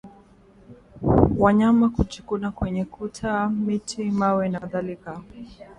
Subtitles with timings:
[1.37, 5.21] Wanyama kujikuna kwenye kuta miti mawe na kadhalika